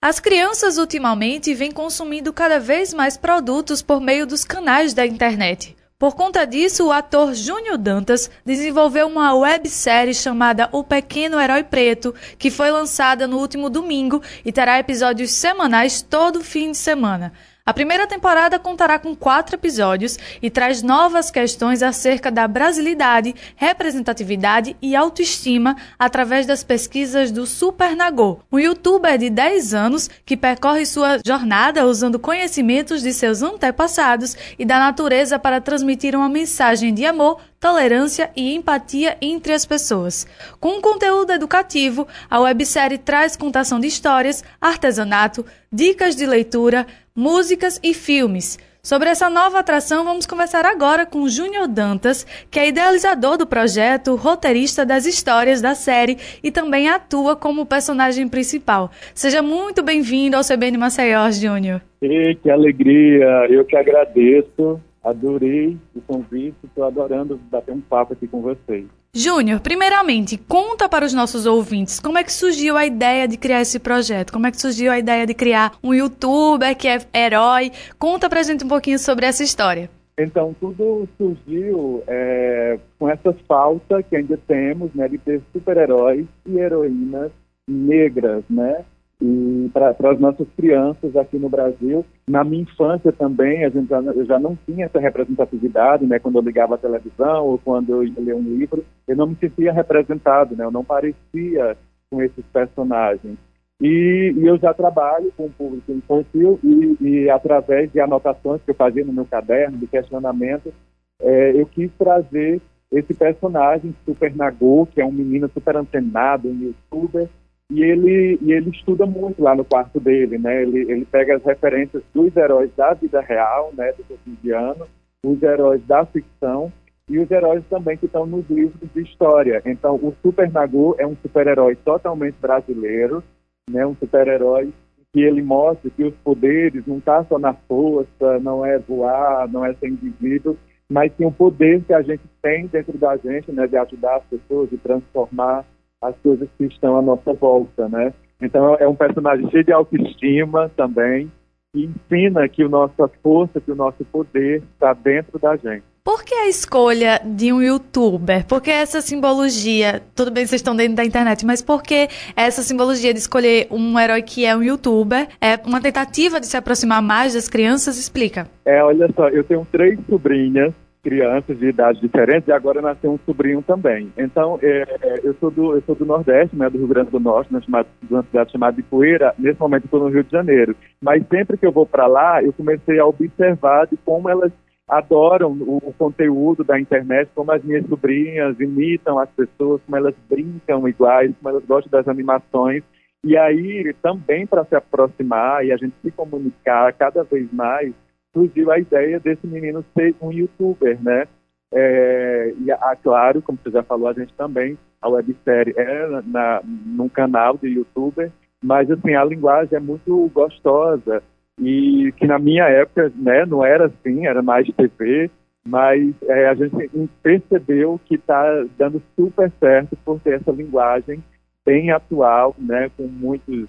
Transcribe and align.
As 0.00 0.20
crianças 0.20 0.78
ultimamente 0.78 1.52
vêm 1.54 1.72
consumindo 1.72 2.32
cada 2.32 2.60
vez 2.60 2.94
mais 2.94 3.16
produtos 3.16 3.82
por 3.82 4.00
meio 4.00 4.28
dos 4.28 4.44
canais 4.44 4.94
da 4.94 5.04
internet. 5.04 5.76
Por 5.98 6.14
conta 6.14 6.44
disso, 6.44 6.86
o 6.86 6.92
ator 6.92 7.34
Júnior 7.34 7.76
Dantas 7.76 8.30
desenvolveu 8.46 9.08
uma 9.08 9.34
websérie 9.34 10.14
chamada 10.14 10.68
O 10.70 10.84
Pequeno 10.84 11.40
Herói 11.40 11.64
Preto, 11.64 12.14
que 12.38 12.48
foi 12.48 12.70
lançada 12.70 13.26
no 13.26 13.38
último 13.38 13.68
domingo 13.68 14.22
e 14.44 14.52
terá 14.52 14.78
episódios 14.78 15.32
semanais 15.32 16.00
todo 16.00 16.44
fim 16.44 16.70
de 16.70 16.76
semana. 16.76 17.32
A 17.68 17.74
primeira 17.74 18.06
temporada 18.06 18.58
contará 18.58 18.98
com 18.98 19.14
quatro 19.14 19.54
episódios 19.54 20.18
e 20.40 20.48
traz 20.48 20.82
novas 20.82 21.30
questões 21.30 21.82
acerca 21.82 22.30
da 22.30 22.48
brasilidade, 22.48 23.34
representatividade 23.56 24.74
e 24.80 24.96
autoestima 24.96 25.76
através 25.98 26.46
das 26.46 26.64
pesquisas 26.64 27.30
do 27.30 27.44
Super 27.44 27.94
Nagô, 27.94 28.40
um 28.50 28.58
youtuber 28.58 29.18
de 29.18 29.28
10 29.28 29.74
anos 29.74 30.08
que 30.24 30.34
percorre 30.34 30.86
sua 30.86 31.18
jornada 31.22 31.84
usando 31.84 32.18
conhecimentos 32.18 33.02
de 33.02 33.12
seus 33.12 33.42
antepassados 33.42 34.34
e 34.58 34.64
da 34.64 34.78
natureza 34.78 35.38
para 35.38 35.60
transmitir 35.60 36.16
uma 36.16 36.30
mensagem 36.30 36.94
de 36.94 37.04
amor, 37.04 37.38
tolerância 37.60 38.30
e 38.34 38.54
empatia 38.54 39.18
entre 39.20 39.52
as 39.52 39.66
pessoas. 39.66 40.26
Com 40.58 40.78
um 40.78 40.80
conteúdo 40.80 41.32
educativo, 41.32 42.08
a 42.30 42.40
websérie 42.40 42.96
traz 42.96 43.36
contação 43.36 43.78
de 43.78 43.88
histórias, 43.88 44.42
artesanato, 44.58 45.44
dicas 45.70 46.16
de 46.16 46.24
leitura, 46.24 46.86
músicas 47.18 47.80
e 47.82 47.92
filmes. 47.92 48.60
Sobre 48.80 49.08
essa 49.08 49.28
nova 49.28 49.58
atração, 49.58 50.04
vamos 50.04 50.24
conversar 50.24 50.64
agora 50.64 51.04
com 51.04 51.28
Júnior 51.28 51.66
Dantas, 51.66 52.24
que 52.48 52.60
é 52.60 52.68
idealizador 52.68 53.36
do 53.36 53.44
projeto, 53.44 54.14
roteirista 54.14 54.86
das 54.86 55.04
histórias 55.04 55.60
da 55.60 55.74
série 55.74 56.16
e 56.44 56.52
também 56.52 56.88
atua 56.88 57.34
como 57.34 57.66
personagem 57.66 58.28
principal. 58.28 58.92
Seja 59.12 59.42
muito 59.42 59.82
bem-vindo 59.82 60.36
ao 60.36 60.44
CBN 60.44 60.78
Maceió, 60.78 61.28
Júnior. 61.32 61.82
E 62.00 62.36
que 62.36 62.48
alegria! 62.48 63.46
Eu 63.50 63.64
que 63.64 63.76
agradeço. 63.76 64.80
Adorei 65.02 65.76
o 65.96 66.00
convite, 66.00 66.56
estou 66.62 66.84
adorando 66.84 67.40
bater 67.50 67.74
um 67.74 67.80
papo 67.80 68.12
aqui 68.12 68.28
com 68.28 68.40
vocês. 68.40 68.86
Júnior, 69.14 69.60
primeiramente, 69.60 70.36
conta 70.36 70.88
para 70.88 71.04
os 71.04 71.14
nossos 71.14 71.46
ouvintes 71.46 71.98
como 71.98 72.18
é 72.18 72.24
que 72.24 72.32
surgiu 72.32 72.76
a 72.76 72.84
ideia 72.84 73.26
de 73.26 73.36
criar 73.36 73.62
esse 73.62 73.78
projeto, 73.78 74.32
como 74.32 74.46
é 74.46 74.50
que 74.50 74.60
surgiu 74.60 74.92
a 74.92 74.98
ideia 74.98 75.26
de 75.26 75.34
criar 75.34 75.72
um 75.82 75.94
youtuber 75.94 76.76
que 76.76 76.86
é 76.86 76.98
herói. 77.14 77.72
Conta 77.98 78.28
para 78.28 78.40
a 78.40 78.42
gente 78.42 78.64
um 78.64 78.68
pouquinho 78.68 78.98
sobre 78.98 79.26
essa 79.26 79.42
história. 79.42 79.90
Então, 80.18 80.54
tudo 80.60 81.08
surgiu 81.16 82.02
é, 82.06 82.78
com 82.98 83.08
essa 83.08 83.32
falta 83.46 84.02
que 84.02 84.16
ainda 84.16 84.36
temos 84.48 84.92
né, 84.92 85.08
de 85.08 85.16
ter 85.16 85.40
super-heróis 85.52 86.26
e 86.44 86.58
heroínas 86.58 87.30
negras, 87.68 88.42
né? 88.50 88.84
E 89.20 89.68
para 89.72 89.90
as 89.90 90.20
nossas 90.20 90.46
crianças 90.56 91.16
aqui 91.16 91.38
no 91.38 91.48
Brasil. 91.48 92.04
Na 92.28 92.44
minha 92.44 92.62
infância 92.62 93.12
também, 93.12 93.64
a 93.64 93.68
gente 93.68 93.88
já, 93.88 94.00
eu 94.00 94.24
já 94.24 94.38
não 94.38 94.56
tinha 94.64 94.86
essa 94.86 95.00
representatividade, 95.00 96.06
né? 96.06 96.18
Quando 96.18 96.36
eu 96.38 96.42
ligava 96.42 96.76
a 96.76 96.78
televisão 96.78 97.46
ou 97.46 97.58
quando 97.58 97.90
eu 97.90 98.04
ia 98.04 98.20
ler 98.20 98.34
um 98.34 98.42
livro, 98.42 98.84
eu 99.06 99.16
não 99.16 99.26
me 99.26 99.36
sentia 99.36 99.72
representado, 99.72 100.54
né? 100.56 100.64
Eu 100.64 100.70
não 100.70 100.84
parecia 100.84 101.76
com 102.10 102.22
esses 102.22 102.44
personagens. 102.52 103.36
E, 103.80 104.34
e 104.36 104.46
eu 104.46 104.58
já 104.58 104.72
trabalho 104.74 105.32
com 105.36 105.46
o 105.46 105.50
público 105.50 105.92
infantil 105.92 106.58
e, 106.64 106.96
e, 107.00 107.30
através 107.30 107.90
de 107.92 108.00
anotações 108.00 108.60
que 108.62 108.70
eu 108.70 108.74
fazia 108.74 109.04
no 109.04 109.12
meu 109.12 109.24
caderno, 109.24 109.78
de 109.78 109.86
questionamento, 109.86 110.72
é, 111.20 111.60
eu 111.60 111.66
quis 111.66 111.90
trazer 111.96 112.60
esse 112.90 113.14
personagem, 113.14 113.94
Super 114.04 114.34
Nagô, 114.34 114.86
que 114.86 115.00
é 115.00 115.04
um 115.04 115.12
menino 115.12 115.48
super 115.52 115.76
antenado, 115.76 116.48
um 116.48 116.60
youtuber, 116.60 117.28
e 117.70 117.82
ele, 117.82 118.38
e 118.40 118.52
ele 118.52 118.70
estuda 118.70 119.04
muito 119.04 119.42
lá 119.42 119.54
no 119.54 119.64
quarto 119.64 120.00
dele, 120.00 120.38
né? 120.38 120.62
Ele, 120.62 120.90
ele 120.90 121.04
pega 121.04 121.36
as 121.36 121.44
referências 121.44 122.02
dos 122.14 122.34
heróis 122.34 122.70
da 122.74 122.94
vida 122.94 123.20
real, 123.20 123.72
né, 123.76 123.92
do 123.92 124.04
cotidiano, 124.04 124.86
os 125.24 125.42
heróis 125.42 125.84
da 125.86 126.06
ficção 126.06 126.72
e 127.08 127.18
os 127.18 127.30
heróis 127.30 127.62
também 127.68 127.96
que 127.96 128.06
estão 128.06 128.24
nos 128.24 128.48
livros 128.48 128.88
de 128.94 129.02
história. 129.02 129.62
Então, 129.66 129.96
o 129.96 130.14
Super 130.22 130.50
Nagu 130.50 130.94
é 130.98 131.06
um 131.06 131.16
super-herói 131.16 131.74
totalmente 131.76 132.36
brasileiro, 132.40 133.22
né? 133.70 133.86
Um 133.86 133.94
super-herói 133.96 134.72
que 135.12 135.20
ele 135.20 135.42
mostra 135.42 135.90
que 135.90 136.04
os 136.04 136.14
poderes 136.16 136.86
não 136.86 137.00
tá 137.00 137.24
só 137.24 137.38
na 137.38 137.52
força, 137.52 138.38
não 138.40 138.64
é 138.64 138.78
voar, 138.78 139.48
não 139.48 139.64
é 139.64 139.74
ser 139.74 139.88
indivíduo, 139.88 140.56
mas 140.88 141.12
sim 141.16 141.24
um 141.24 141.32
poder 141.32 141.82
que 141.82 141.92
a 141.92 142.02
gente 142.02 142.22
tem 142.42 142.66
dentro 142.66 142.96
da 142.96 143.16
gente, 143.18 143.52
né? 143.52 143.66
De 143.66 143.76
ajudar 143.76 144.16
as 144.16 144.24
pessoas, 144.24 144.70
de 144.70 144.78
transformar 144.78 145.66
as 146.00 146.14
coisas 146.22 146.48
que 146.56 146.64
estão 146.64 146.96
à 146.96 147.02
nossa 147.02 147.32
volta, 147.32 147.88
né? 147.88 148.12
Então 148.40 148.76
é 148.76 148.86
um 148.86 148.94
personagem 148.94 149.50
cheio 149.50 149.64
de 149.64 149.72
autoestima 149.72 150.70
também, 150.76 151.30
que 151.72 151.84
ensina 151.84 152.48
que 152.48 152.62
a 152.62 152.68
nossa 152.68 153.08
força, 153.22 153.60
que 153.60 153.72
o 153.72 153.76
nosso 153.76 154.04
poder 154.04 154.62
está 154.74 154.92
dentro 154.92 155.38
da 155.38 155.56
gente. 155.56 155.82
Por 156.04 156.24
que 156.24 156.34
a 156.34 156.48
escolha 156.48 157.20
de 157.22 157.52
um 157.52 157.60
youtuber? 157.60 158.46
Por 158.46 158.62
que 158.62 158.70
essa 158.70 159.02
simbologia? 159.02 160.00
Tudo 160.14 160.30
bem, 160.30 160.46
vocês 160.46 160.60
estão 160.60 160.74
dentro 160.74 160.94
da 160.94 161.04
internet, 161.04 161.44
mas 161.44 161.60
por 161.60 161.82
que 161.82 162.08
essa 162.34 162.62
simbologia 162.62 163.12
de 163.12 163.18
escolher 163.18 163.66
um 163.70 163.98
herói 163.98 164.22
que 164.22 164.46
é 164.46 164.56
um 164.56 164.62
youtuber? 164.62 165.28
É 165.38 165.58
uma 165.66 165.82
tentativa 165.82 166.40
de 166.40 166.46
se 166.46 166.56
aproximar 166.56 167.02
mais 167.02 167.34
das 167.34 167.46
crianças? 167.46 167.98
Explica. 167.98 168.48
É, 168.64 168.82
olha 168.82 169.10
só, 169.14 169.28
eu 169.28 169.44
tenho 169.44 169.66
três 169.70 169.98
sobrinhas 170.08 170.72
crianças 171.02 171.58
de 171.58 171.66
idades 171.66 172.00
diferentes 172.00 172.48
e 172.48 172.52
agora 172.52 172.82
nasceu 172.82 173.12
um 173.12 173.18
sobrinho 173.24 173.62
também. 173.62 174.12
Então, 174.16 174.58
é, 174.62 174.84
é, 175.02 175.20
eu, 175.22 175.34
sou 175.34 175.50
do, 175.50 175.74
eu 175.76 175.82
sou 175.82 175.94
do 175.94 176.04
Nordeste, 176.04 176.56
né, 176.56 176.68
do 176.68 176.78
Rio 176.78 176.88
Grande 176.88 177.10
do 177.10 177.20
Norte, 177.20 177.52
na 177.52 177.60
chamada, 177.60 177.88
uma 178.10 178.22
cidade 178.24 178.52
chamada 178.52 178.76
de 178.76 178.82
Poeira. 178.82 179.34
Nesse 179.38 179.60
momento 179.60 179.84
estou 179.84 180.00
no 180.00 180.08
Rio 180.08 180.24
de 180.24 180.30
Janeiro. 180.30 180.76
Mas 181.00 181.26
sempre 181.28 181.56
que 181.56 181.66
eu 181.66 181.72
vou 181.72 181.86
para 181.86 182.06
lá, 182.06 182.42
eu 182.42 182.52
comecei 182.52 182.98
a 182.98 183.06
observar 183.06 183.86
de 183.86 183.96
como 183.98 184.28
elas 184.28 184.52
adoram 184.88 185.52
o, 185.52 185.94
conteúdo 185.98 186.64
da 186.64 186.80
internet, 186.80 187.28
como 187.34 187.52
as 187.52 187.62
minhas 187.62 187.86
sobrinhas 187.86 188.58
imitam 188.58 189.18
as 189.18 189.28
pessoas, 189.30 189.82
como 189.84 189.96
elas 189.96 190.14
brincam 190.28 190.88
iguais, 190.88 191.30
como 191.36 191.50
elas 191.50 191.64
gostam 191.66 191.90
das 191.90 192.08
animações. 192.08 192.82
E 193.22 193.36
aí, 193.36 193.94
também 194.00 194.46
para 194.46 194.64
se 194.64 194.74
aproximar 194.74 195.64
e 195.66 195.72
a 195.72 195.76
gente 195.76 195.94
se 196.00 196.10
comunicar 196.10 196.92
cada 196.94 197.22
vez 197.24 197.52
mais, 197.52 197.92
surgiu 198.32 198.70
a 198.70 198.78
ideia 198.78 199.18
desse 199.18 199.46
menino 199.46 199.84
ser 199.96 200.14
um 200.20 200.32
youtuber, 200.32 200.98
né? 201.02 201.26
É, 201.72 202.54
e, 202.60 202.70
a, 202.72 202.96
claro, 202.96 203.42
como 203.42 203.58
você 203.62 203.70
já 203.70 203.82
falou, 203.82 204.08
a 204.08 204.12
gente 204.12 204.32
também, 204.34 204.78
a 205.02 205.08
websérie 205.08 205.74
é 205.76 206.20
na, 206.24 206.62
num 206.64 207.08
canal 207.08 207.56
de 207.58 207.68
youtuber, 207.68 208.30
mas 208.62 208.90
assim, 208.90 209.14
a 209.14 209.24
linguagem 209.24 209.76
é 209.76 209.80
muito 209.80 210.30
gostosa 210.34 211.22
e 211.60 212.12
que 212.16 212.26
na 212.26 212.38
minha 212.38 212.64
época, 212.64 213.12
né, 213.16 213.44
não 213.44 213.64
era 213.64 213.86
assim, 213.86 214.26
era 214.26 214.42
mais 214.42 214.66
TV, 214.68 215.30
mas 215.66 216.14
é, 216.22 216.48
a 216.48 216.54
gente 216.54 217.10
percebeu 217.22 218.00
que 218.04 218.14
está 218.14 218.64
dando 218.78 219.02
super 219.14 219.52
certo 219.60 219.96
por 220.04 220.20
ter 220.20 220.34
essa 220.34 220.50
linguagem 220.50 221.22
bem 221.66 221.90
atual, 221.90 222.54
né, 222.58 222.90
com 222.96 223.06
muitos 223.06 223.68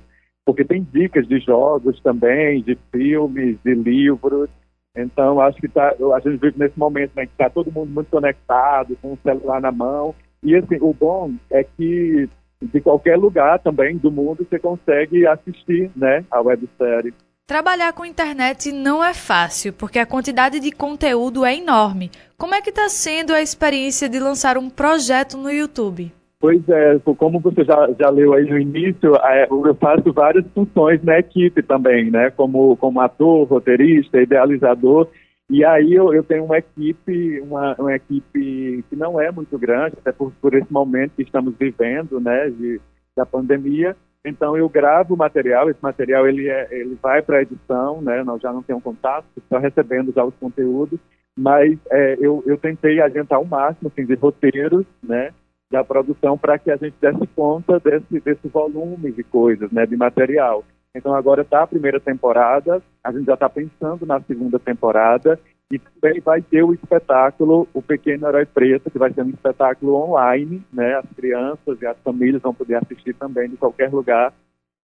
porque 0.50 0.66
tem 0.66 0.82
dicas 0.82 1.28
de 1.28 1.40
jogos 1.40 2.02
também, 2.02 2.64
de 2.64 2.76
filmes, 2.92 3.56
de 3.64 3.76
livros. 3.76 4.50
Então, 4.98 5.40
acho 5.40 5.60
que 5.60 5.68
tá, 5.68 5.94
a 6.16 6.20
gente 6.22 6.42
vive 6.42 6.58
nesse 6.58 6.78
momento 6.78 7.12
né, 7.16 7.28
que 7.28 7.32
está 7.34 7.52
todo 7.52 7.72
mundo 7.72 7.92
muito 7.92 8.10
conectado, 8.10 8.98
com 9.00 9.14
o 9.14 9.20
celular 9.22 9.62
na 9.62 9.72
mão. 9.72 10.16
E 10.42 10.56
assim, 10.56 10.78
o 10.82 10.92
bom 10.92 11.36
é 11.52 11.64
que 11.64 12.28
de 12.60 12.82
qualquer 12.82 13.16
lugar 13.16 13.60
também 13.60 13.96
do 13.96 14.10
mundo 14.10 14.44
você 14.50 14.58
consegue 14.58 15.28
assistir 15.28 15.92
né, 15.96 16.26
a 16.32 16.42
websérie. 16.42 17.14
Trabalhar 17.46 17.94
com 17.94 18.04
internet 18.04 18.72
não 18.72 19.04
é 19.04 19.14
fácil, 19.14 19.72
porque 19.72 20.00
a 20.00 20.06
quantidade 20.06 20.60
de 20.60 20.72
conteúdo 20.72 21.46
é 21.46 21.56
enorme. 21.56 22.10
Como 22.36 22.56
é 22.56 22.62
que 22.62 22.72
está 22.72 22.90
sendo 22.90 23.36
a 23.36 23.42
experiência 23.42 24.10
de 24.10 24.20
lançar 24.20 24.58
um 24.58 24.68
projeto 24.68 25.38
no 25.38 25.52
YouTube? 25.52 26.12
Pois 26.42 26.68
é, 26.70 26.98
como 27.18 27.38
você 27.42 27.66
já, 27.66 27.92
já 28.00 28.10
leu 28.10 28.34
aí 28.34 28.50
no 28.50 28.58
início, 28.58 29.14
é, 29.18 29.46
eu 29.50 29.76
faço 29.76 30.14
várias 30.14 30.46
funções 30.54 31.04
na 31.04 31.20
equipe 31.20 31.62
também, 31.62 32.10
né? 32.10 32.32
Como, 32.32 32.78
como 32.78 33.02
ator, 33.02 33.46
roteirista, 33.46 34.22
idealizador. 34.22 35.10
E 35.50 35.66
aí 35.66 35.94
eu, 35.94 36.14
eu 36.14 36.24
tenho 36.24 36.46
uma 36.46 36.58
equipe, 36.58 37.42
uma, 37.42 37.76
uma 37.78 37.94
equipe 37.94 38.86
que 38.90 38.96
não 38.96 39.20
é 39.20 39.30
muito 39.32 39.58
grande, 39.60 39.98
até 40.00 40.14
por, 40.14 40.32
por 40.42 40.54
esse 40.54 40.72
momento 40.72 41.12
que 41.18 41.24
estamos 41.24 41.54
vivendo, 41.60 42.22
né? 42.22 42.50
De, 42.50 42.80
da 43.18 43.26
pandemia. 43.26 43.94
Então 44.24 44.56
eu 44.56 44.70
gravo 44.70 45.16
o 45.16 45.18
material, 45.18 45.70
esse 45.70 45.84
material 45.84 46.26
ele, 46.26 46.48
é, 46.48 46.68
ele 46.72 46.98
vai 47.02 47.22
para 47.22 47.42
edição, 47.42 48.02
né? 48.02 48.24
Nós 48.24 48.42
já 48.42 48.54
não 48.54 48.64
temos 48.64 48.82
contato, 48.82 49.26
só 49.50 49.58
recebendo 49.58 50.14
já 50.14 50.24
os 50.24 50.36
conteúdos, 50.36 51.00
mas 51.38 51.78
é, 51.92 52.16
eu, 52.22 52.42
eu 52.46 52.58
tentei 52.58 53.02
adiantar 53.02 53.42
o 53.42 53.46
máximo, 53.46 53.92
assim, 53.92 54.06
de 54.06 54.16
roteiros, 54.16 54.86
né? 55.04 55.32
Da 55.72 55.84
produção 55.84 56.38
para 56.38 56.58
que 56.58 56.72
a 56.72 56.78
gente 56.78 56.96
desse 57.00 57.28
conta 57.28 57.80
desse, 57.80 58.20
desse 58.20 58.48
volume 58.48 59.12
de 59.12 59.24
coisas, 59.24 59.72
né, 59.72 59.86
de 59.86 59.96
material. 59.96 60.64
Então 60.96 61.14
agora 61.14 61.44
está 61.44 61.64
a 61.64 61.68
primeira 61.68 62.00
temporada, 62.00 62.82
a 63.04 63.12
gente 63.12 63.26
já 63.26 63.36
está 63.36 63.48
pensando 63.48 64.06
na 64.06 64.20
segunda 64.22 64.58
temporada 64.58 65.40
e 65.72 65.78
também 65.78 66.20
vai 66.20 66.42
ter 66.42 66.64
o 66.64 66.74
espetáculo 66.74 67.68
O 67.74 67.82
Pequeno 67.82 68.28
Herói 68.28 68.46
Preto, 68.46 68.90
que 68.90 68.98
vai 68.98 69.14
ser 69.14 69.24
um 69.24 69.30
espetáculo 69.30 69.94
online, 69.94 70.64
né? 70.74 70.96
As 70.96 71.06
crianças 71.16 71.80
e 71.80 71.86
as 71.86 71.98
famílias 72.00 72.42
vão 72.42 72.56
poder 72.56 72.76
assistir 72.76 73.14
também 73.14 73.50
de 73.50 73.58
qualquer 73.58 73.92
lugar 73.92 74.34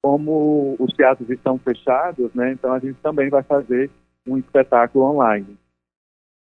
como 0.04 0.76
os 0.78 0.92
teatros 0.92 1.31
estão 1.31 1.56
fechados, 1.56 2.31
né, 2.34 2.52
então 2.52 2.75
a 2.75 2.78
gente 2.78 2.98
também 3.02 3.31
vai 3.31 3.42
fazer 3.42 3.90
um 4.28 4.36
espetáculo 4.36 5.06
online. 5.06 5.56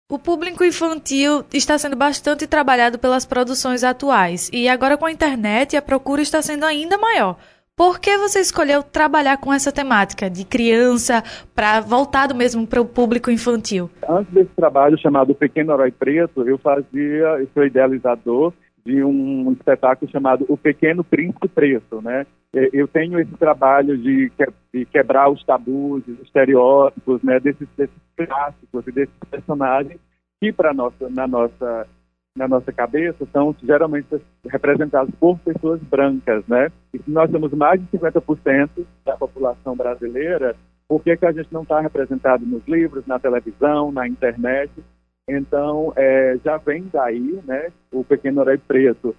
O 0.08 0.20
público 0.20 0.62
infantil 0.62 1.44
está 1.52 1.76
sendo 1.76 1.96
bastante 1.96 2.46
trabalhado 2.46 2.96
pelas 2.96 3.26
produções 3.26 3.82
atuais 3.82 4.48
e 4.52 4.68
agora 4.68 4.96
com 4.96 5.04
a 5.04 5.10
internet 5.10 5.76
a 5.76 5.82
procura 5.82 6.22
está 6.22 6.40
sendo 6.40 6.64
ainda 6.64 6.96
maior. 6.96 7.36
Por 7.74 7.98
que 7.98 8.16
você 8.16 8.38
escolheu 8.38 8.84
trabalhar 8.84 9.36
com 9.38 9.52
essa 9.52 9.72
temática 9.72 10.30
de 10.30 10.44
criança 10.44 11.24
para 11.52 11.80
voltado 11.80 12.36
mesmo 12.36 12.64
para 12.68 12.80
o 12.80 12.84
público 12.84 13.32
infantil? 13.32 13.90
Antes 14.08 14.32
desse 14.32 14.50
trabalho 14.54 14.96
chamado 14.96 15.34
Pequeno 15.34 15.72
Herói 15.72 15.90
Preto, 15.90 16.48
eu 16.48 16.56
fazia, 16.56 17.40
eu 17.40 17.48
sou 17.52 17.66
idealizador 17.66 18.52
de 18.86 19.02
um 19.02 19.52
espetáculo 19.52 20.10
chamado 20.10 20.46
O 20.48 20.56
Pequeno 20.56 21.02
Príncipe 21.02 21.48
Preto, 21.48 22.00
né? 22.00 22.24
Eu 22.52 22.86
tenho 22.86 23.18
esse 23.18 23.32
trabalho 23.32 23.98
de, 23.98 24.32
quebrar 24.90 25.28
os 25.28 25.44
tabus, 25.44 26.06
os 26.06 26.20
estereótipos, 26.20 27.20
né? 27.22 27.40
Desses, 27.40 27.68
desses 27.76 27.96
clássicos 28.16 28.86
e 28.86 28.92
desses 28.92 29.14
personagens 29.28 30.00
que 30.40 30.52
para 30.52 30.72
nossa 30.72 31.08
na 31.08 31.26
nossa 31.26 31.86
na 32.36 32.46
nossa 32.46 32.70
cabeça 32.70 33.26
são 33.32 33.56
geralmente 33.62 34.08
representados 34.46 35.12
por 35.18 35.38
pessoas 35.38 35.80
brancas, 35.82 36.46
né? 36.46 36.70
E 36.92 36.98
se 36.98 37.10
nós 37.10 37.30
temos 37.30 37.50
mais 37.52 37.80
de 37.80 37.86
50% 37.98 38.68
da 39.04 39.16
população 39.16 39.74
brasileira, 39.74 40.54
por 40.86 41.02
que, 41.02 41.16
que 41.16 41.26
a 41.26 41.32
gente 41.32 41.52
não 41.52 41.62
está 41.62 41.80
representado 41.80 42.44
nos 42.44 42.62
livros, 42.68 43.06
na 43.06 43.18
televisão, 43.18 43.90
na 43.90 44.06
internet? 44.06 44.70
Então, 45.28 45.92
é, 45.96 46.38
já 46.44 46.56
vem 46.56 46.88
daí, 46.92 47.40
né? 47.44 47.70
O 47.92 48.04
Pequeno 48.04 48.42
Herói 48.42 48.58
Preto. 48.58 49.14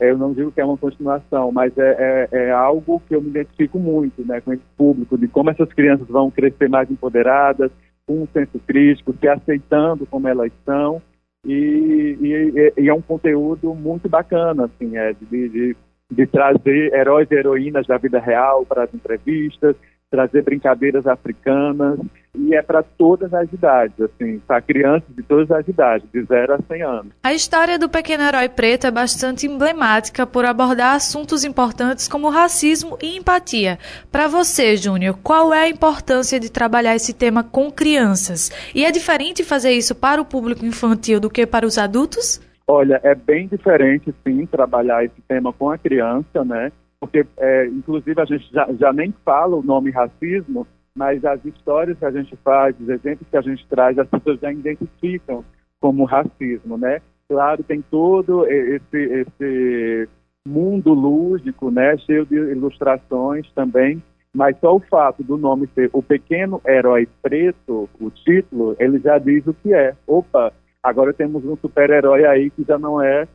É, 0.00 0.10
eu 0.10 0.18
não 0.18 0.32
digo 0.32 0.50
que 0.50 0.60
é 0.60 0.64
uma 0.64 0.78
continuação, 0.78 1.52
mas 1.52 1.76
é, 1.76 2.28
é, 2.32 2.38
é, 2.46 2.50
algo 2.50 3.00
que 3.06 3.14
eu 3.14 3.20
me 3.20 3.28
identifico 3.28 3.78
muito, 3.78 4.26
né? 4.26 4.40
Com 4.40 4.52
esse 4.52 4.64
público, 4.76 5.18
de 5.18 5.28
como 5.28 5.50
essas 5.50 5.72
crianças 5.72 6.08
vão 6.08 6.30
crescer 6.30 6.68
mais 6.68 6.90
empoderadas, 6.90 7.70
com 8.06 8.22
um 8.22 8.26
senso 8.32 8.58
crítico, 8.66 9.14
se 9.20 9.28
aceitando 9.28 10.06
como 10.06 10.26
elas 10.26 10.50
são 10.64 11.00
e, 11.44 12.16
e, 12.20 12.72
e, 12.80 12.88
é 12.88 12.94
um 12.94 13.02
conteúdo 13.02 13.74
muito 13.74 14.08
bacana, 14.08 14.66
assim, 14.66 14.96
é, 14.96 15.12
de, 15.12 15.48
de, 15.48 15.76
de 16.10 16.26
trazer 16.26 16.94
heróis 16.94 17.28
e 17.30 17.34
heroínas 17.34 17.86
da 17.86 17.98
vida 17.98 18.20
real 18.20 18.64
para 18.64 18.84
as 18.84 18.94
entrevistas, 18.94 19.74
trazer 20.12 20.42
brincadeiras 20.42 21.06
africanas, 21.06 21.98
e 22.34 22.54
é 22.54 22.62
para 22.62 22.82
todas 22.82 23.32
as 23.32 23.50
idades, 23.50 23.98
assim, 23.98 24.38
para 24.46 24.60
crianças 24.60 25.08
de 25.16 25.22
todas 25.22 25.50
as 25.50 25.66
idades, 25.66 26.06
de 26.12 26.22
0 26.22 26.54
a 26.54 26.58
100 26.58 26.82
anos. 26.82 27.12
A 27.22 27.32
história 27.32 27.78
do 27.78 27.88
Pequeno 27.88 28.22
Herói 28.22 28.48
Preto 28.48 28.86
é 28.86 28.90
bastante 28.90 29.46
emblemática 29.46 30.26
por 30.26 30.44
abordar 30.44 30.94
assuntos 30.94 31.44
importantes 31.44 32.08
como 32.08 32.28
racismo 32.28 32.98
e 33.02 33.16
empatia. 33.16 33.78
Para 34.10 34.28
você, 34.28 34.76
Júnior, 34.76 35.18
qual 35.22 35.52
é 35.52 35.62
a 35.62 35.68
importância 35.68 36.38
de 36.38 36.52
trabalhar 36.52 36.94
esse 36.94 37.14
tema 37.14 37.42
com 37.42 37.70
crianças? 37.70 38.50
E 38.74 38.84
é 38.84 38.90
diferente 38.90 39.42
fazer 39.42 39.72
isso 39.72 39.94
para 39.94 40.20
o 40.20 40.26
público 40.26 40.64
infantil 40.64 41.20
do 41.20 41.30
que 41.30 41.46
para 41.46 41.66
os 41.66 41.78
adultos? 41.78 42.40
Olha, 42.66 43.00
é 43.02 43.14
bem 43.14 43.48
diferente, 43.48 44.14
sim, 44.26 44.46
trabalhar 44.46 45.04
esse 45.04 45.20
tema 45.26 45.52
com 45.52 45.70
a 45.70 45.78
criança, 45.78 46.44
né? 46.44 46.70
Porque, 47.02 47.26
é, 47.36 47.66
inclusive, 47.66 48.20
a 48.20 48.24
gente 48.24 48.48
já, 48.52 48.72
já 48.78 48.92
nem 48.92 49.12
fala 49.24 49.56
o 49.56 49.62
nome 49.62 49.90
racismo, 49.90 50.64
mas 50.94 51.24
as 51.24 51.44
histórias 51.44 51.98
que 51.98 52.04
a 52.04 52.12
gente 52.12 52.36
faz, 52.44 52.78
os 52.78 52.88
exemplos 52.88 53.28
que 53.28 53.36
a 53.36 53.40
gente 53.40 53.66
traz, 53.66 53.98
as 53.98 54.06
pessoas 54.06 54.38
já 54.38 54.52
identificam 54.52 55.44
como 55.80 56.04
racismo, 56.04 56.78
né? 56.78 57.00
Claro, 57.28 57.64
tem 57.64 57.82
todo 57.90 58.46
esse, 58.46 58.96
esse 58.96 60.08
mundo 60.46 60.94
lúdico, 60.94 61.72
né, 61.72 61.98
cheio 61.98 62.24
de 62.24 62.36
ilustrações 62.36 63.50
também, 63.52 64.00
mas 64.32 64.56
só 64.60 64.76
o 64.76 64.80
fato 64.80 65.24
do 65.24 65.36
nome 65.36 65.68
ser 65.74 65.90
O 65.92 66.04
Pequeno 66.04 66.60
Herói 66.64 67.08
Preto, 67.20 67.90
o 68.00 68.10
título, 68.10 68.76
ele 68.78 69.00
já 69.00 69.18
diz 69.18 69.44
o 69.44 69.54
que 69.54 69.74
é. 69.74 69.96
Opa, 70.06 70.52
agora 70.80 71.12
temos 71.12 71.44
um 71.44 71.56
super-herói 71.56 72.24
aí 72.26 72.48
que 72.48 72.62
já 72.62 72.78
não 72.78 73.02
é 73.02 73.26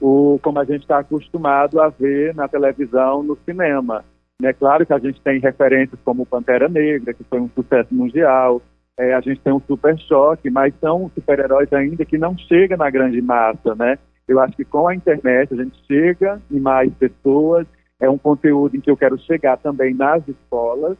o 0.00 0.38
como 0.42 0.58
a 0.58 0.64
gente 0.64 0.82
está 0.82 0.98
acostumado 0.98 1.80
a 1.80 1.88
ver 1.88 2.34
na 2.34 2.48
televisão, 2.48 3.22
no 3.22 3.36
cinema. 3.44 4.04
É 4.42 4.52
claro 4.52 4.84
que 4.84 4.92
a 4.92 4.98
gente 4.98 5.20
tem 5.22 5.40
referências 5.40 5.98
como 6.04 6.26
Pantera 6.26 6.68
Negra, 6.68 7.14
que 7.14 7.24
foi 7.24 7.40
um 7.40 7.48
sucesso 7.54 7.94
mundial, 7.94 8.60
é, 8.98 9.12
a 9.14 9.20
gente 9.20 9.40
tem 9.40 9.52
um 9.52 9.60
Super 9.60 9.98
Choque, 9.98 10.48
mas 10.48 10.74
são 10.80 11.10
super-heróis 11.14 11.70
ainda 11.72 12.04
que 12.04 12.16
não 12.16 12.36
chegam 12.36 12.78
na 12.78 12.88
grande 12.88 13.20
massa, 13.20 13.74
né? 13.74 13.98
Eu 14.26 14.40
acho 14.40 14.56
que 14.56 14.64
com 14.64 14.88
a 14.88 14.94
internet 14.94 15.52
a 15.52 15.56
gente 15.56 15.78
chega 15.86 16.40
em 16.50 16.58
mais 16.58 16.92
pessoas, 16.94 17.66
é 18.00 18.08
um 18.08 18.18
conteúdo 18.18 18.76
em 18.76 18.80
que 18.80 18.90
eu 18.90 18.96
quero 18.96 19.18
chegar 19.18 19.58
também 19.58 19.94
nas 19.94 20.26
escolas 20.26 20.96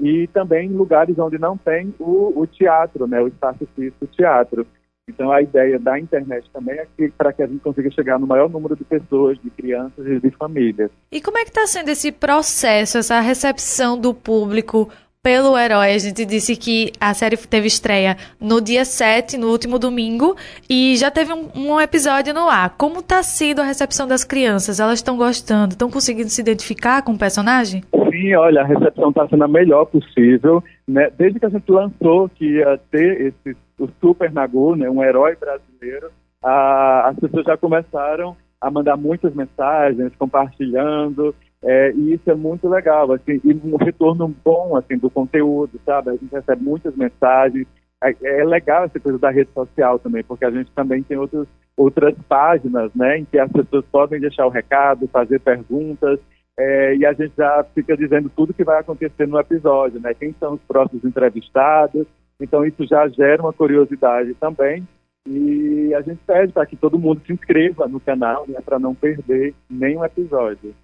e 0.00 0.28
também 0.28 0.68
em 0.68 0.76
lugares 0.76 1.18
onde 1.18 1.38
não 1.38 1.56
tem 1.56 1.92
o, 1.98 2.38
o 2.38 2.46
teatro, 2.46 3.06
né? 3.06 3.20
O 3.20 3.28
espaço 3.28 3.66
físico 3.74 4.06
teatro. 4.06 4.66
Então, 5.08 5.32
a 5.32 5.40
ideia 5.40 5.78
da 5.78 5.98
internet 5.98 6.48
também 6.52 6.78
é 6.78 6.86
que, 6.96 7.08
para 7.08 7.32
que 7.32 7.42
a 7.42 7.46
gente 7.46 7.60
consiga 7.60 7.90
chegar 7.90 8.18
no 8.18 8.26
maior 8.26 8.48
número 8.48 8.76
de 8.76 8.84
pessoas, 8.84 9.38
de 9.42 9.50
crianças 9.50 10.06
e 10.06 10.20
de 10.20 10.30
famílias. 10.30 10.90
E 11.10 11.20
como 11.20 11.38
é 11.38 11.44
que 11.44 11.50
está 11.50 11.66
sendo 11.66 11.88
esse 11.88 12.12
processo, 12.12 12.98
essa 12.98 13.20
recepção 13.20 13.98
do 13.98 14.12
público 14.12 14.88
pelo 15.22 15.58
herói? 15.58 15.94
A 15.94 15.98
gente 15.98 16.24
disse 16.24 16.56
que 16.56 16.92
a 17.00 17.14
série 17.14 17.36
teve 17.36 17.66
estreia 17.66 18.16
no 18.40 18.60
dia 18.60 18.84
7, 18.84 19.38
no 19.38 19.48
último 19.48 19.78
domingo, 19.78 20.36
e 20.68 20.96
já 20.96 21.10
teve 21.10 21.32
um, 21.32 21.48
um 21.54 21.80
episódio 21.80 22.34
no 22.34 22.48
ar. 22.48 22.74
Como 22.76 23.00
está 23.00 23.22
sendo 23.22 23.60
a 23.60 23.64
recepção 23.64 24.06
das 24.06 24.24
crianças? 24.24 24.78
Elas 24.78 24.98
estão 24.98 25.16
gostando? 25.16 25.72
Estão 25.72 25.90
conseguindo 25.90 26.28
se 26.28 26.40
identificar 26.40 27.02
com 27.02 27.12
o 27.12 27.18
personagem? 27.18 27.82
Sim, 28.10 28.34
olha, 28.34 28.62
a 28.62 28.66
recepção 28.66 29.08
está 29.08 29.26
sendo 29.28 29.44
a 29.44 29.48
melhor 29.48 29.86
possível. 29.86 30.62
Né? 30.86 31.10
Desde 31.16 31.38
que 31.38 31.46
a 31.46 31.50
gente 31.50 31.70
lançou 31.70 32.28
que 32.28 32.44
ia 32.56 32.78
ter 32.90 33.32
esse 33.46 33.56
o 33.78 33.88
Super 34.00 34.32
Nagu, 34.32 34.76
né, 34.76 34.88
um 34.90 35.02
herói 35.02 35.36
brasileiro, 35.36 36.10
a, 36.42 37.08
as 37.08 37.16
pessoas 37.18 37.44
já 37.44 37.56
começaram 37.56 38.36
a 38.60 38.70
mandar 38.70 38.96
muitas 38.96 39.34
mensagens, 39.34 40.14
compartilhando, 40.16 41.34
é, 41.62 41.92
e 41.92 42.14
isso 42.14 42.30
é 42.30 42.34
muito 42.34 42.68
legal, 42.68 43.12
assim, 43.12 43.40
e 43.44 43.52
um 43.64 43.76
retorno 43.76 44.34
bom, 44.44 44.76
assim, 44.76 44.96
do 44.96 45.10
conteúdo, 45.10 45.80
sabe? 45.84 46.10
A 46.10 46.12
gente 46.12 46.30
recebe 46.30 46.62
muitas 46.62 46.94
mensagens, 46.96 47.66
é, 48.02 48.14
é 48.22 48.44
legal 48.44 48.84
essa 48.84 48.98
coisa 48.98 49.18
da 49.18 49.30
rede 49.30 49.50
social 49.52 49.98
também, 49.98 50.24
porque 50.24 50.44
a 50.44 50.50
gente 50.50 50.70
também 50.72 51.02
tem 51.02 51.16
outros, 51.16 51.46
outras 51.76 52.14
páginas, 52.28 52.92
né, 52.94 53.18
em 53.18 53.24
que 53.24 53.38
as 53.38 53.50
pessoas 53.50 53.84
podem 53.90 54.20
deixar 54.20 54.46
o 54.46 54.50
recado, 54.50 55.08
fazer 55.08 55.40
perguntas, 55.40 56.18
é, 56.58 56.96
e 56.96 57.06
a 57.06 57.12
gente 57.12 57.32
já 57.36 57.64
fica 57.72 57.96
dizendo 57.96 58.28
tudo 58.34 58.52
que 58.52 58.64
vai 58.64 58.80
acontecer 58.80 59.28
no 59.28 59.38
episódio, 59.38 60.00
né? 60.00 60.12
Quem 60.12 60.34
são 60.40 60.54
os 60.54 60.60
próximos 60.62 61.04
entrevistados, 61.04 62.04
então 62.40 62.64
isso 62.64 62.86
já 62.86 63.08
gera 63.08 63.42
uma 63.42 63.52
curiosidade 63.52 64.34
também. 64.34 64.86
E 65.26 65.92
a 65.94 66.00
gente 66.00 66.20
pede 66.26 66.52
para 66.52 66.64
que 66.64 66.76
todo 66.76 66.98
mundo 66.98 67.20
se 67.26 67.32
inscreva 67.32 67.86
no 67.86 68.00
canal, 68.00 68.46
né, 68.48 68.60
para 68.64 68.78
não 68.78 68.94
perder 68.94 69.54
nenhum 69.68 70.04
episódio. 70.04 70.74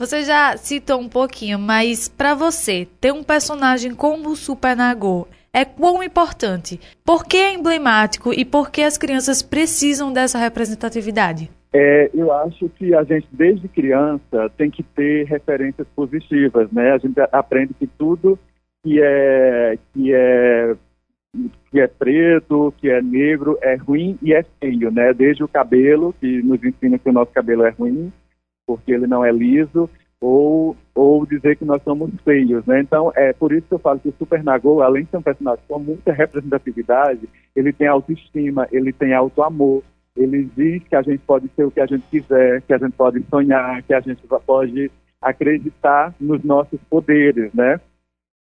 Você 0.00 0.24
já 0.24 0.56
citou 0.56 1.00
um 1.00 1.08
pouquinho, 1.08 1.56
mas 1.56 2.08
para 2.08 2.34
você, 2.34 2.88
ter 3.00 3.12
um 3.12 3.22
personagem 3.22 3.94
como 3.94 4.30
o 4.30 4.36
Super 4.36 4.76
Nagô 4.76 5.28
é 5.52 5.64
quão 5.64 6.02
importante? 6.02 6.80
Por 7.04 7.24
que 7.24 7.36
é 7.36 7.54
emblemático 7.54 8.32
e 8.34 8.44
por 8.44 8.72
que 8.72 8.82
as 8.82 8.98
crianças 8.98 9.40
precisam 9.40 10.12
dessa 10.12 10.36
representatividade? 10.36 11.48
É, 11.72 12.10
eu 12.12 12.32
acho 12.32 12.68
que 12.70 12.92
a 12.92 13.04
gente, 13.04 13.28
desde 13.30 13.68
criança, 13.68 14.50
tem 14.56 14.68
que 14.68 14.82
ter 14.82 15.26
referências 15.26 15.86
positivas, 15.94 16.70
né? 16.72 16.92
A 16.92 16.98
gente 16.98 17.14
aprende 17.30 17.72
que 17.74 17.86
tudo 17.86 18.36
que 18.82 19.00
é, 19.00 19.78
que 19.92 20.12
é 20.12 20.33
que 21.74 21.80
é 21.80 21.88
preto, 21.88 22.72
que 22.78 22.88
é 22.88 23.02
negro, 23.02 23.58
é 23.60 23.74
ruim 23.74 24.16
e 24.22 24.32
é 24.32 24.44
feio, 24.60 24.92
né? 24.92 25.12
Desde 25.12 25.42
o 25.42 25.48
cabelo, 25.48 26.14
que 26.20 26.40
nos 26.40 26.62
ensina 26.62 27.00
que 27.00 27.08
o 27.08 27.12
nosso 27.12 27.32
cabelo 27.32 27.64
é 27.64 27.70
ruim, 27.70 28.12
porque 28.64 28.92
ele 28.92 29.08
não 29.08 29.24
é 29.24 29.32
liso, 29.32 29.90
ou, 30.20 30.76
ou 30.94 31.26
dizer 31.26 31.56
que 31.56 31.64
nós 31.64 31.82
somos 31.82 32.12
feios, 32.24 32.64
né? 32.64 32.78
Então, 32.78 33.10
é 33.16 33.32
por 33.32 33.52
isso 33.52 33.66
que 33.66 33.74
eu 33.74 33.80
falo 33.80 33.98
que 33.98 34.08
o 34.08 34.14
Super 34.16 34.44
Nagô, 34.44 34.82
além 34.82 35.02
de 35.02 35.10
ser 35.10 35.16
um 35.16 35.22
personagem 35.22 35.64
com 35.66 35.80
muita 35.80 36.12
representatividade, 36.12 37.28
ele 37.56 37.72
tem 37.72 37.88
autoestima, 37.88 38.68
ele 38.70 38.92
tem 38.92 39.12
auto-amor, 39.12 39.82
ele 40.16 40.48
diz 40.56 40.80
que 40.84 40.94
a 40.94 41.02
gente 41.02 41.24
pode 41.26 41.48
ser 41.56 41.64
o 41.64 41.72
que 41.72 41.80
a 41.80 41.86
gente 41.86 42.04
quiser, 42.08 42.62
que 42.62 42.72
a 42.72 42.78
gente 42.78 42.92
pode 42.92 43.20
sonhar, 43.28 43.82
que 43.82 43.92
a 43.92 43.98
gente 44.00 44.22
pode 44.46 44.92
acreditar 45.20 46.14
nos 46.20 46.44
nossos 46.44 46.80
poderes, 46.88 47.52
né? 47.52 47.80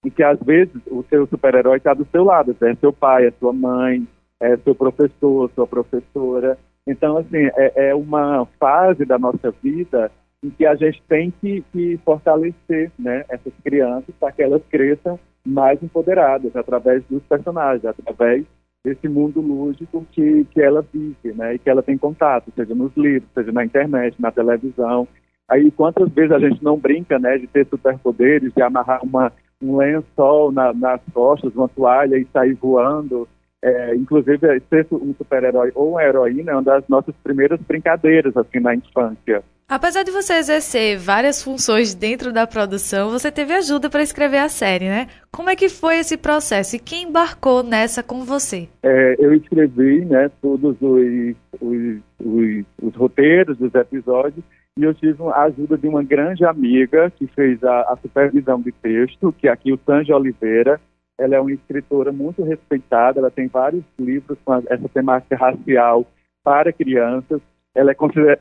E 0.03 0.12
que 0.12 0.24
às 0.24 0.39
vezes 0.39 0.75
o 0.88 1.03
seu 1.10 1.25
super-herói 1.27 1.77
está 1.77 1.93
do 1.93 2.05
seu 2.12 2.24
lado, 2.24 2.55
é 2.62 2.75
seu 2.75 2.91
pai, 2.91 3.27
é 3.27 3.31
sua 3.39 3.53
mãe, 3.53 4.07
é 4.39 4.57
seu 4.57 4.75
professor, 4.75 5.50
sua 5.55 5.65
professora. 5.65 6.57
Então, 6.86 7.17
assim, 7.17 7.50
é, 7.55 7.89
é 7.89 7.95
uma 7.95 8.45
fase 8.60 9.05
da 9.05 9.17
nossa 9.17 9.51
vida 9.63 10.12
em 10.43 10.50
que 10.50 10.65
a 10.65 10.75
gente 10.75 11.01
tem 11.07 11.31
que, 11.39 11.63
que 11.72 11.98
fortalecer 12.03 12.91
né, 13.00 13.24
essas 13.29 13.53
crianças 13.63 14.13
para 14.19 14.31
que 14.33 14.43
elas 14.43 14.62
cresçam 14.69 15.17
mais 15.45 15.81
empoderadas 15.81 16.53
através 16.55 17.03
dos 17.10 17.24
personagens, 17.24 17.86
através 17.86 18.45
desse 18.83 19.07
mundo 19.07 19.39
lúdico 19.39 20.05
que, 20.12 20.43
que 20.51 20.62
ela 20.62 20.86
vive, 20.93 21.33
né, 21.33 21.55
e 21.55 21.60
que 21.60 21.69
ela 21.69 21.81
tem 21.81 21.98
contato, 21.98 22.51
seja 22.53 22.75
nos 22.75 22.91
livros, 22.98 23.29
seja 23.33 23.51
na 23.53 23.63
internet, 23.63 24.22
na 24.22 24.31
televisão. 24.31 25.07
Aí 25.48 25.72
quantas 25.72 26.10
vezes 26.12 26.31
a 26.33 26.39
gente 26.39 26.62
não 26.62 26.77
brinca, 26.77 27.17
né, 27.17 27.38
de 27.38 27.48
ter 27.48 27.65
superpoderes, 27.67 28.53
de 28.53 28.62
amarrar 28.62 29.01
uma, 29.01 29.31
um 29.63 29.77
lençol 29.77 30.51
na, 30.51 30.74
nas 30.74 31.01
costas, 31.13 31.55
uma 31.55 31.70
toalha 31.70 32.17
e 32.17 32.27
sair 32.34 32.53
voando. 32.53 33.27
É, 33.62 33.96
inclusive, 33.96 34.62
ser 34.70 34.86
um 34.91 35.13
super-herói 35.17 35.72
ou 35.74 35.91
uma 35.91 36.03
heroína 36.03 36.51
é 36.51 36.55
uma 36.55 36.63
das 36.63 36.86
nossas 36.89 37.15
primeiras 37.24 37.62
brincadeiras, 37.62 38.36
assim, 38.36 38.60
na 38.60 38.75
infância. 38.75 39.41
Apesar 39.67 40.03
de 40.03 40.12
você 40.12 40.34
exercer 40.34 40.98
várias 40.98 41.41
funções 41.41 41.96
dentro 41.96 42.32
da 42.32 42.46
produção, 42.46 43.10
você 43.10 43.32
teve 43.32 43.53
ajuda 43.53 43.89
para 43.89 44.03
escrever 44.03 44.39
a 44.39 44.50
série, 44.50 44.86
né? 44.86 45.08
Como 45.32 45.50
é 45.50 45.55
que 45.55 45.70
foi 45.70 45.98
esse 46.00 46.17
processo 46.17 46.75
e 46.75 46.79
quem 46.79 47.08
embarcou 47.08 47.63
nessa 47.63 48.03
com 48.03 48.24
você? 48.24 48.67
É, 48.84 49.15
eu 49.17 49.34
escrevi, 49.34 50.05
né, 50.05 50.29
todos 50.41 50.75
os, 50.79 51.36
os, 51.62 51.98
os, 52.20 52.65
os, 52.82 52.96
roteiros 52.96 53.58
dos 53.58 53.74
episódios 53.74 54.43
e 54.77 54.84
eu 54.84 54.93
tive 54.93 55.24
a 55.34 55.43
ajuda 55.43 55.77
de 55.77 55.88
uma 55.88 56.03
grande 56.03 56.46
amiga 56.46 57.12
que 57.12 57.27
fez 57.27 57.63
a, 57.63 57.82
a 57.82 57.98
supervisão 58.01 58.62
de 58.62 58.72
texto, 58.72 59.34
que 59.38 59.48
é 59.48 59.51
aqui 59.51 59.72
o 59.72 59.79
Sanji 59.86 60.12
Oliveira, 60.12 60.79
ela 61.17 61.36
é 61.36 61.39
uma 61.39 61.51
escritora 61.51 62.12
muito 62.12 62.43
respeitada, 62.43 63.20
ela 63.20 63.32
tem 63.32 63.48
vários 63.48 63.84
livros 64.00 64.38
com 64.43 64.55
essa 64.55 64.89
temática 64.89 65.36
racial 65.36 66.05
para 66.43 66.74
crianças. 66.74 67.39
Ela 67.75 67.92
é 67.92 67.96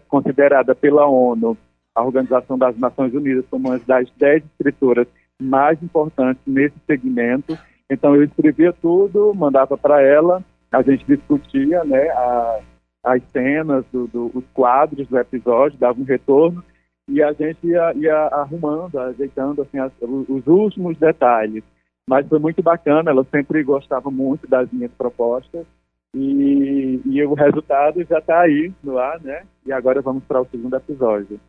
considerada 0.08 0.74
pela 0.74 1.06
ONU, 1.06 1.56
a 1.94 2.02
Organização 2.02 2.58
das 2.58 2.76
Nações 2.78 3.14
Unidas, 3.14 3.44
como 3.50 3.68
uma 3.68 3.78
das 3.78 4.10
dez 4.16 4.42
escritoras 4.44 5.06
mais 5.40 5.82
importantes 5.82 6.42
nesse 6.46 6.76
segmento. 6.86 7.58
Então 7.90 8.14
eu 8.14 8.24
escrevia 8.24 8.72
tudo, 8.72 9.34
mandava 9.34 9.76
para 9.76 10.00
ela, 10.00 10.42
a 10.70 10.82
gente 10.82 11.04
discutia 11.04 11.84
né, 11.84 12.08
a, 12.10 12.60
as 13.04 13.22
cenas, 13.30 13.84
do, 13.92 14.06
do, 14.06 14.30
os 14.34 14.44
quadros 14.54 15.06
do 15.08 15.18
episódio, 15.18 15.78
dava 15.78 16.00
um 16.00 16.04
retorno 16.04 16.62
e 17.08 17.22
a 17.22 17.32
gente 17.32 17.66
ia, 17.66 17.92
ia 17.94 18.16
arrumando, 18.28 18.98
ajeitando 18.98 19.62
assim, 19.62 19.78
as, 19.78 19.92
os 20.00 20.46
últimos 20.46 20.96
detalhes. 20.98 21.62
Mas 22.08 22.26
foi 22.28 22.38
muito 22.38 22.62
bacana, 22.62 23.10
ela 23.10 23.24
sempre 23.24 23.62
gostava 23.62 24.10
muito 24.10 24.46
das 24.48 24.70
minhas 24.72 24.92
propostas. 24.92 25.66
E, 26.14 27.00
e 27.04 27.24
o 27.24 27.34
resultado 27.34 28.04
já 28.04 28.18
está 28.18 28.40
aí 28.40 28.72
no 28.82 28.98
ar, 28.98 29.20
né? 29.20 29.44
E 29.64 29.72
agora 29.72 30.02
vamos 30.02 30.24
para 30.24 30.40
o 30.40 30.46
segundo 30.46 30.76
episódio. 30.76 31.40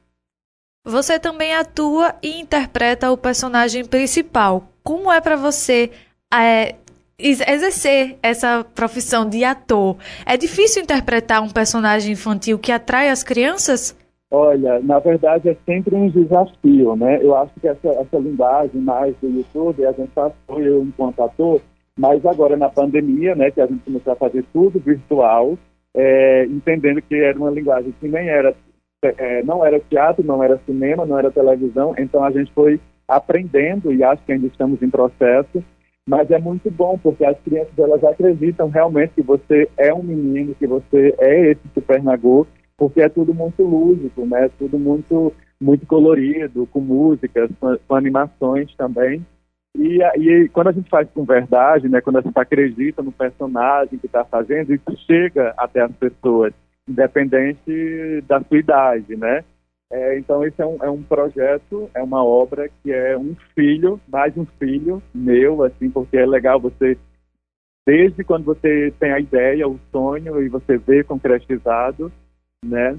Você 0.86 1.20
também 1.20 1.54
atua 1.54 2.16
e 2.22 2.40
interpreta 2.40 3.12
o 3.12 3.18
personagem 3.18 3.86
principal. 3.86 4.64
Como 4.84 5.12
é 5.12 5.22
para 5.22 5.38
você 5.38 5.92
é, 6.34 6.76
exercer 7.18 8.18
essa 8.22 8.66
profissão 8.76 9.28
de 9.28 9.44
ator? 9.44 9.98
É 10.26 10.36
difícil 10.36 10.84
interpretar 10.84 11.42
um 11.42 11.50
personagem 11.50 12.14
infantil 12.14 12.60
que 12.60 12.72
atrai 12.72 13.10
as 13.10 13.24
crianças? 13.24 13.98
Olha, 14.30 14.80
na 14.80 15.00
verdade 15.00 15.48
é 15.48 15.56
sempre 15.66 15.96
um 15.96 16.10
desafio, 16.10 16.96
né? 16.96 17.20
Eu 17.22 17.36
acho 17.36 17.54
que 17.62 17.68
essa, 17.68 17.90
essa 17.90 18.18
linguagem 18.18 18.82
mais 18.82 19.16
do 19.22 19.30
YouTube, 19.30 19.86
a 19.86 19.92
gente 19.92 20.10
passou, 20.10 20.60
eu 20.60 20.84
enquanto 20.84 21.22
ator, 21.22 21.62
mas 21.98 22.26
agora 22.26 22.58
na 22.58 22.70
pandemia, 22.70 23.36
né, 23.36 23.52
que 23.52 23.62
a 23.62 23.68
gente 23.68 23.84
começou 23.84 24.14
a 24.14 24.18
fazer 24.18 24.44
tudo 24.52 24.80
virtual, 24.80 25.58
é, 25.94 26.46
entendendo 26.46 27.02
que 27.02 27.16
era 27.16 27.38
uma 27.38 27.52
linguagem 27.52 27.94
que 28.00 28.08
nem 28.08 28.28
era, 28.28 28.56
é, 29.04 29.44
não 29.44 29.66
era 29.66 29.80
teatro, 29.80 30.26
não 30.26 30.44
era 30.44 30.60
cinema, 30.66 31.06
não 31.06 31.20
era 31.20 31.32
televisão, 31.32 31.94
então 31.98 32.24
a 32.24 32.32
gente 32.32 32.52
foi 32.54 32.80
aprendendo 33.08 33.94
e 33.94 34.04
acho 34.04 34.24
que 34.24 34.32
ainda 34.32 34.48
estamos 34.48 34.82
em 34.82 34.90
processo, 34.90 35.64
mas 36.08 36.30
é 36.32 36.40
muito 36.40 36.70
bom 36.72 36.98
porque 36.98 37.24
as 37.24 37.40
crianças 37.42 37.78
elas 37.78 38.04
acreditam 38.04 38.70
realmente 38.70 39.14
que 39.16 39.22
você 39.22 39.70
é 39.78 39.94
um 39.94 40.04
menino, 40.04 40.56
que 40.56 40.68
você 40.68 41.16
é 41.20 41.52
esse 41.52 41.62
super 41.74 42.02
nagô 42.04 42.48
porque 42.78 43.02
é 43.02 43.10
tudo 43.10 43.34
muito 43.34 43.64
lúdico, 43.64 44.26
né? 44.26 44.50
Tudo 44.58 44.78
muito 44.78 45.32
muito 45.62 45.86
colorido, 45.86 46.68
com 46.68 46.82
músicas, 46.82 47.50
com, 47.60 47.78
com 47.88 47.96
animações 47.96 48.76
também. 48.76 49.26
E, 49.76 50.00
e, 50.04 50.50
quando 50.50 50.68
a 50.68 50.72
gente 50.72 50.90
faz 50.90 51.10
com 51.12 51.26
verdade, 51.26 51.90
né, 51.90 52.00
quando 52.00 52.18
a 52.18 52.22
gente 52.22 52.38
acredita 52.38 53.02
no 53.02 53.12
personagem 53.12 53.98
que 53.98 54.06
está 54.06 54.24
fazendo, 54.24 54.74
isso 54.74 54.98
chega 55.08 55.54
até 55.58 55.82
as 55.82 55.92
pessoas, 55.94 56.54
independente 56.88 58.22
da 58.28 58.42
sua 58.42 58.60
idade, 58.60 59.16
né? 59.16 59.44
É, 59.92 60.18
então 60.18 60.44
esse 60.44 60.60
é 60.60 60.66
um, 60.66 60.78
é 60.82 60.90
um 60.90 61.04
projeto, 61.04 61.90
é 61.94 62.02
uma 62.02 62.24
obra 62.24 62.68
que 62.82 62.92
é 62.92 63.18
um 63.18 63.36
filho, 63.54 64.00
mais 64.08 64.36
um 64.36 64.46
filho 64.58 65.02
meu, 65.14 65.64
assim, 65.64 65.90
porque 65.90 66.18
é 66.18 66.26
legal 66.26 66.60
você, 66.60 66.98
desde 67.86 68.24
quando 68.24 68.44
você 68.44 68.92
tem 69.00 69.12
a 69.12 69.20
ideia, 69.20 69.68
o 69.68 69.80
sonho 69.92 70.42
e 70.42 70.50
você 70.50 70.78
vê 70.78 71.04
concretizado, 71.04 72.12
né? 72.66 72.98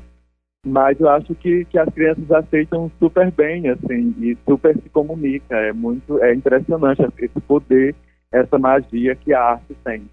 Mas 0.65 0.99
eu 0.99 1.09
acho 1.11 1.35
que, 1.35 1.65
que 1.67 1.79
as 1.79 1.93
crianças 1.93 2.31
aceitam 2.31 2.91
super 2.99 3.31
bem, 3.31 3.69
assim, 3.69 4.15
e 4.19 4.37
super 4.49 4.75
se 4.75 4.89
comunica. 4.89 5.55
É 5.57 5.73
muito, 5.73 6.23
é 6.23 6.35
impressionante 6.35 7.03
esse 7.19 7.41
poder, 7.41 7.95
essa 8.33 8.59
magia 8.59 9.15
que 9.15 9.35
a 9.35 9.43
arte 9.43 9.77
tem. 9.85 10.09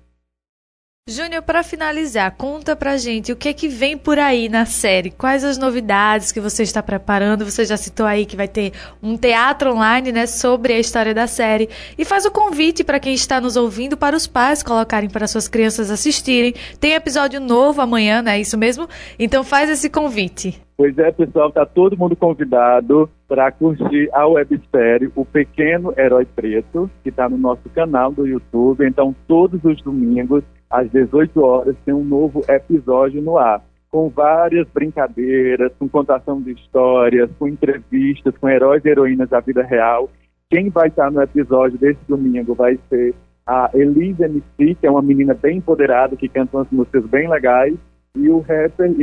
Júnior, 1.09 1.41
para 1.41 1.63
finalizar, 1.63 2.33
conta 2.37 2.75
pra 2.75 2.95
gente 2.95 3.33
o 3.33 3.35
que 3.35 3.49
é 3.49 3.53
que 3.53 3.67
vem 3.67 3.97
por 3.97 4.19
aí 4.19 4.47
na 4.47 4.65
série. 4.65 5.09
Quais 5.09 5.43
as 5.43 5.57
novidades 5.57 6.31
que 6.31 6.39
você 6.39 6.61
está 6.61 6.81
preparando? 6.83 7.43
Você 7.43 7.65
já 7.65 7.75
citou 7.75 8.05
aí 8.05 8.23
que 8.23 8.37
vai 8.37 8.47
ter 8.47 8.71
um 9.01 9.17
teatro 9.17 9.73
online, 9.73 10.11
né, 10.11 10.27
sobre 10.27 10.73
a 10.73 10.79
história 10.79 11.11
da 11.11 11.25
série. 11.25 11.67
E 11.97 12.05
faz 12.05 12.23
o 12.25 12.31
convite 12.31 12.83
para 12.83 12.99
quem 12.99 13.15
está 13.15 13.41
nos 13.41 13.57
ouvindo 13.57 13.97
para 13.97 14.15
os 14.15 14.27
pais 14.27 14.61
colocarem 14.61 15.09
para 15.09 15.27
suas 15.27 15.47
crianças 15.47 15.89
assistirem. 15.89 16.53
Tem 16.79 16.93
episódio 16.93 17.41
novo 17.41 17.81
amanhã, 17.81 18.21
né? 18.21 18.39
Isso 18.39 18.57
mesmo? 18.57 18.87
Então 19.17 19.43
faz 19.43 19.71
esse 19.71 19.89
convite. 19.89 20.61
Pois 20.77 20.97
é, 20.97 21.11
pessoal, 21.11 21.51
tá 21.51 21.65
todo 21.65 21.97
mundo 21.97 22.15
convidado 22.15 23.09
para 23.27 23.51
curtir 23.51 24.07
a 24.13 24.27
websérie 24.27 25.11
O 25.15 25.25
Pequeno 25.25 25.93
Herói 25.97 26.25
Preto, 26.25 26.89
que 27.03 27.09
está 27.09 27.27
no 27.27 27.37
nosso 27.37 27.67
canal 27.73 28.11
do 28.11 28.25
YouTube. 28.25 28.87
Então, 28.87 29.15
todos 29.27 29.63
os 29.63 29.81
domingos 29.81 30.43
às 30.71 30.89
18 30.89 31.43
horas, 31.43 31.75
tem 31.85 31.93
um 31.93 32.03
novo 32.03 32.41
episódio 32.47 33.21
no 33.21 33.37
ar, 33.37 33.61
com 33.91 34.09
várias 34.09 34.67
brincadeiras, 34.69 35.71
com 35.77 35.87
contação 35.89 36.41
de 36.41 36.53
histórias, 36.53 37.29
com 37.37 37.47
entrevistas 37.47 38.35
com 38.37 38.49
heróis 38.49 38.83
e 38.85 38.89
heroínas 38.89 39.29
da 39.29 39.39
vida 39.41 39.61
real. 39.63 40.09
Quem 40.49 40.69
vai 40.69 40.87
estar 40.87 41.11
no 41.11 41.21
episódio 41.21 41.77
desse 41.77 41.99
domingo 42.07 42.55
vai 42.55 42.79
ser 42.89 43.13
a 43.45 43.69
Elisa 43.73 44.25
MC, 44.25 44.75
que 44.75 44.87
é 44.87 44.91
uma 44.91 45.01
menina 45.01 45.33
bem 45.33 45.57
empoderada, 45.57 46.15
que 46.15 46.29
canta 46.29 46.57
umas 46.57 46.71
músicas 46.71 47.05
bem 47.05 47.29
legais, 47.29 47.75
e 48.15 48.29
o 48.29 48.39
rapper 48.39 48.93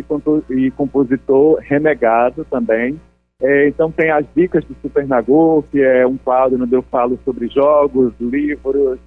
e, 0.51 0.71
compositor 0.71 1.59
Renegado 1.61 2.45
também. 2.45 2.99
É, 3.41 3.69
então 3.69 3.91
tem 3.91 4.11
as 4.11 4.27
dicas 4.35 4.65
do 4.65 4.75
Super 4.83 5.07
Nagô, 5.07 5.65
que 5.71 5.81
é 5.81 6.07
um 6.07 6.17
quadro 6.17 6.63
onde 6.63 6.75
eu 6.75 6.83
falo 6.83 7.19
sobre 7.25 7.49
jogos, 7.49 8.13
livros, 8.21 8.99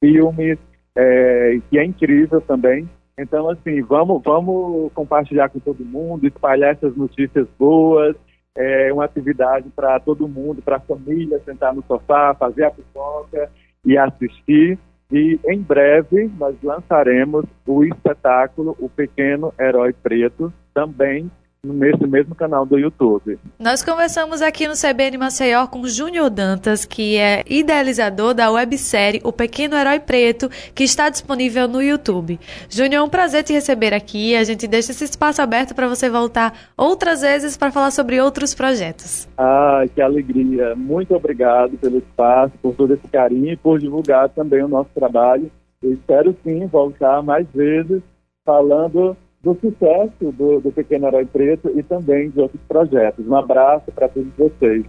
filmes, 0.00 0.58
é, 0.96 1.58
que 1.70 1.78
é 1.78 1.84
incrível 1.84 2.40
também. 2.40 2.88
Então, 3.18 3.48
assim, 3.50 3.82
vamos, 3.82 4.22
vamos 4.24 4.92
compartilhar 4.92 5.48
com 5.48 5.58
todo 5.58 5.84
mundo, 5.84 6.26
espalhar 6.26 6.72
essas 6.72 6.96
notícias 6.96 7.46
boas, 7.58 8.16
é 8.56 8.92
uma 8.92 9.04
atividade 9.04 9.68
para 9.74 9.98
todo 10.00 10.28
mundo, 10.28 10.62
para 10.62 10.76
a 10.76 10.80
família, 10.80 11.40
sentar 11.44 11.74
no 11.74 11.82
sofá, 11.82 12.34
fazer 12.34 12.64
a 12.64 12.70
pipoca 12.70 13.50
e 13.84 13.96
assistir. 13.96 14.78
E 15.10 15.38
em 15.46 15.60
breve 15.60 16.30
nós 16.38 16.56
lançaremos 16.62 17.44
o 17.66 17.84
espetáculo 17.84 18.76
O 18.78 18.88
Pequeno 18.88 19.52
Herói 19.58 19.92
Preto, 19.92 20.52
também 20.72 21.30
nesse 21.64 22.04
mesmo 22.08 22.34
canal 22.34 22.66
do 22.66 22.76
YouTube. 22.76 23.38
Nós 23.56 23.84
conversamos 23.84 24.42
aqui 24.42 24.66
no 24.66 24.74
CBN 24.74 25.16
Maceió 25.16 25.68
com 25.68 25.86
Júnior 25.86 26.28
Dantas, 26.28 26.84
que 26.84 27.16
é 27.16 27.44
idealizador 27.48 28.34
da 28.34 28.50
websérie 28.50 29.20
O 29.22 29.32
Pequeno 29.32 29.76
Herói 29.76 30.00
Preto, 30.00 30.48
que 30.74 30.82
está 30.82 31.08
disponível 31.08 31.68
no 31.68 31.80
YouTube. 31.80 32.40
Júnior, 32.68 32.94
é 32.94 33.02
um 33.02 33.08
prazer 33.08 33.44
te 33.44 33.52
receber 33.52 33.94
aqui. 33.94 34.34
A 34.34 34.42
gente 34.42 34.66
deixa 34.66 34.90
esse 34.90 35.04
espaço 35.04 35.40
aberto 35.40 35.72
para 35.72 35.86
você 35.86 36.10
voltar 36.10 36.52
outras 36.76 37.20
vezes 37.20 37.56
para 37.56 37.70
falar 37.70 37.92
sobre 37.92 38.20
outros 38.20 38.52
projetos. 38.54 39.28
Ah, 39.38 39.84
que 39.94 40.02
alegria. 40.02 40.74
Muito 40.74 41.14
obrigado 41.14 41.78
pelo 41.78 41.98
espaço, 41.98 42.54
por 42.60 42.74
todo 42.74 42.92
esse 42.92 43.06
carinho 43.06 43.52
e 43.52 43.56
por 43.56 43.78
divulgar 43.78 44.28
também 44.30 44.64
o 44.64 44.68
nosso 44.68 44.90
trabalho. 44.92 45.48
Eu 45.80 45.92
espero 45.92 46.36
sim 46.42 46.66
voltar 46.66 47.22
mais 47.22 47.46
vezes 47.54 48.02
falando 48.44 49.16
do 49.42 49.54
sucesso 49.60 50.32
do, 50.32 50.60
do 50.60 50.70
Pequeno 50.70 51.08
Herói 51.08 51.26
Preto 51.26 51.70
e 51.74 51.82
também 51.82 52.30
de 52.30 52.40
outros 52.40 52.62
projetos. 52.68 53.26
Um 53.26 53.34
abraço 53.34 53.90
para 53.92 54.08
todos 54.08 54.32
vocês. 54.38 54.84